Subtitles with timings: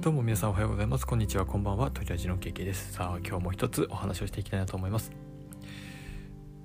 [0.00, 1.06] どうも皆さんおはようございます。
[1.06, 1.44] こんにちは。
[1.44, 1.90] こんばんは。
[1.90, 2.94] トリラジの経験です。
[2.94, 5.12] さあ今日も一つお話をしていきたいなと思います。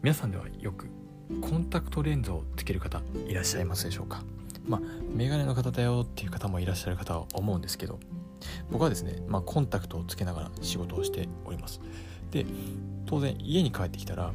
[0.01, 0.87] 皆さんではよく
[1.41, 4.23] コンタクトレンズをつける方いらっしゃいますでしょうか？
[4.65, 4.81] まあ
[5.13, 7.99] メガネの方だよっていう方もいらっしゃる方は思うんですけど
[8.71, 11.81] 僕はですね、まあ、コンタクトをつけながら仕事をしております。
[12.31, 12.45] で
[13.05, 14.31] 当然家に帰ってきたら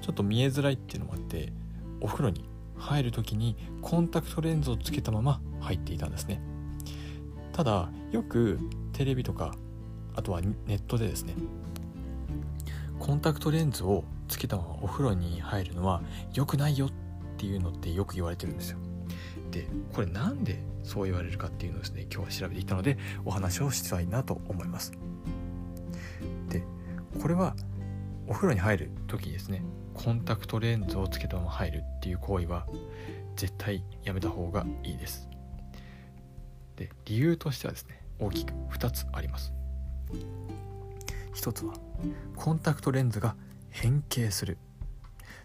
[0.00, 1.52] ちょっと見えづらいっていうのもあって
[2.00, 2.48] お風呂に
[2.78, 6.42] 入る時にコンタクトレンズをつけたまま入っていたんですね。
[7.54, 8.58] ただよく
[8.92, 9.54] テレビとか
[10.16, 11.34] あとはネットでですね
[12.98, 16.90] コンタクトレンズをつけたままお風呂に入るのは良くないよっ
[17.36, 18.78] ていうのってよく言われてるんですよ。
[19.52, 24.92] でこれなんでそう言われるかっていうのをですね今日は調べていたのでお話をしたいなと思います。
[26.48, 26.64] で
[27.22, 27.54] これは
[28.26, 29.62] お風呂に入る時にですね
[29.92, 32.66] コンタクトレンズをつけたまま入るっていう行為は
[33.36, 35.28] 絶対やめた方がいいです。
[36.76, 39.52] で理由としてはですね大きく2つあります。
[41.34, 41.74] 1つは
[42.36, 43.34] コンタクトレンズが
[43.70, 44.58] 変形する。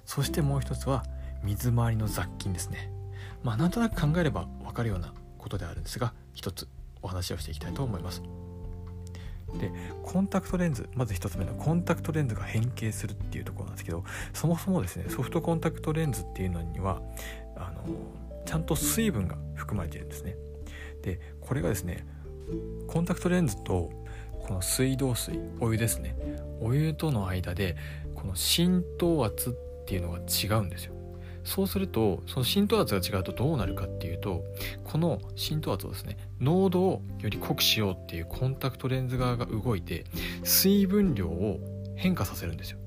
[0.05, 1.03] そしてもう1つは
[1.43, 2.91] 水回りの雑菌ですね。
[3.43, 6.67] まあなんとなく考えれば分かるようなことであるんですが1つ
[7.01, 8.21] お話をしていきたいと思います。
[9.57, 9.71] で
[10.03, 17.01] コンタクトレンズまず1つ目のコンタクトレンズが変形するっていうところなんですけどそもそもですねソフトコンタクトレンズっていうのには
[17.55, 17.83] あの
[18.45, 20.35] ちゃんと水分が含まれているんですね。
[21.01, 22.05] でこれがですね
[22.87, 23.91] コンタクトレンズと
[24.47, 26.15] この水道水お湯ですね。
[26.61, 27.77] お湯との間で
[28.15, 30.93] この浸透圧っていうのが違うんですよ。
[31.43, 34.43] そうするとその浸透圧が違うとどうなるかっていうと
[34.83, 40.05] この浸透圧をですね濃度をより濃くしようっていうコンタクトレンズ側が動いて
[40.43, 41.59] 水分量を
[41.95, 42.79] 変化させるんですよ。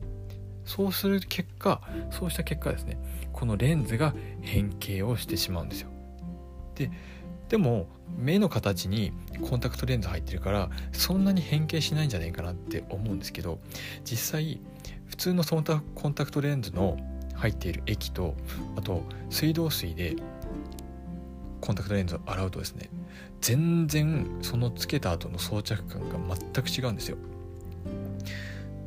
[0.64, 2.98] そうする結果そうした結果ですね
[3.32, 5.90] このレンズが変形をしてしまうんですよ。
[6.74, 6.90] で
[7.52, 7.86] でも
[8.16, 9.12] 目の形に
[9.46, 13.58] コンタクトレンズ入ってるからそんなに変形しないんじゃないかなって思うんですけど
[14.04, 14.58] 実際
[15.04, 15.62] 普通のその
[15.94, 16.96] コンタクトレンズの
[17.34, 18.34] 入っている液と
[18.74, 20.16] あと水道水で
[21.60, 22.88] コンタクトレンズを洗うとですね
[23.42, 27.18] 全然そのつけた後の装着感が全く違うんですよ。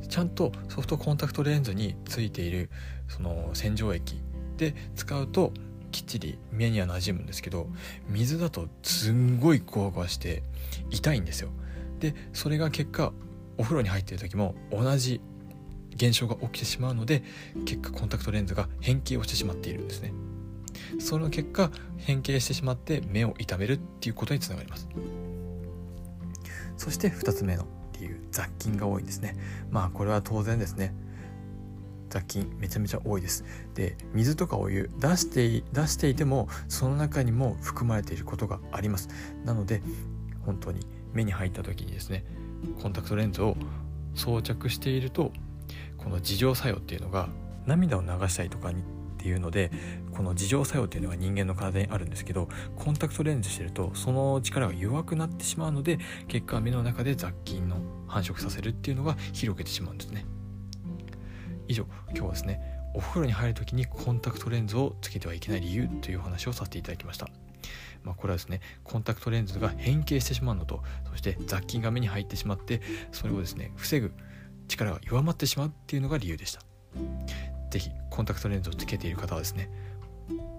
[0.09, 2.72] ちゃんとソフトコンタクトレンズについている
[3.09, 4.20] その洗浄液
[4.58, 5.54] で使うと
[5.95, 7.69] きっちり目には馴染むんですけど
[8.09, 10.44] 水だとすんごいゴワゴワして
[10.89, 11.51] 痛いんですよ。
[12.00, 13.13] でそれが結果
[13.57, 15.22] お風呂に入ってる時も同じ
[15.95, 17.23] 現象が起きてしまうので
[17.63, 20.11] 結果コンタクトレンズが変形をしてしまっているんですね。
[21.00, 24.89] その結果変形してしまって目を痛めるっていうことにつながります。
[26.75, 27.66] そして2つ目の
[27.97, 29.38] 理由雑菌が多いんですね。
[29.72, 30.94] まあこれは当然ですね。
[32.16, 33.44] 雑菌めちゃめちゃ多いです。
[33.74, 39.09] で水とかお湯出して出していてもその中にも含まれていることがあります。
[39.44, 39.81] なので
[40.46, 42.24] 本当に目に入った時にですね
[42.81, 43.58] コンタクトレンズを
[44.14, 45.34] 装着していると
[45.98, 47.28] この自浄作用っていうのが
[47.66, 48.84] 涙を流したりとかにっ
[49.18, 49.72] ていうので
[50.14, 56.00] この自浄作用っていうのが人間の体にあるんですけどコンタクトレンズしてるとその力が弱くなってしまうので
[56.30, 57.78] 結果目の中で雑菌の
[58.08, 60.25] 繁殖させるっていうのが広げてしまうんですね。
[61.68, 62.62] 以上今日はですね
[62.94, 67.28] お風呂に入る時にコンタクトレンズをつけてはいけない理由というお話をさせていただきました。
[68.03, 72.81] まあ、これはですねコンタクトレンズが変形してしまうのとそして雑菌が目に入ってしまって
[73.12, 74.14] それをですね防ぐ
[74.68, 76.62] 力が弱まってしまうっていうのが理由でした。
[77.72, 79.70] 是非コンタクトレンズをつけている方はですね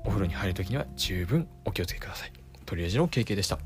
[0.05, 2.33] お風呂に入る時には十分お気をつけください。
[2.65, 3.59] とりあえずの経験でした。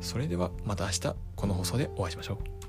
[0.00, 2.63] それではまた明日この放送でお会いしましょう。